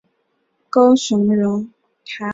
[0.67, 1.71] 高雄人。